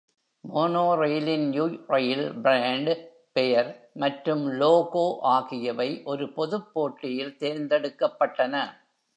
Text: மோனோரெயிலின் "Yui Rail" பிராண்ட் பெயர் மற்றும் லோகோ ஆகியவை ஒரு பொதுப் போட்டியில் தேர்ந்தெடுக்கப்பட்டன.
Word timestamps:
மோனோரெயிலின் 0.43 1.43
"Yui 1.51 1.73
Rail" 1.89 2.21
பிராண்ட் 2.41 2.91
பெயர் 3.35 3.69
மற்றும் 3.95 4.43
லோகோ 4.57 5.05
ஆகியவை 5.35 5.89
ஒரு 6.05 6.27
பொதுப் 6.33 6.69
போட்டியில் 6.73 7.37
தேர்ந்தெடுக்கப்பட்டன. 7.39 8.55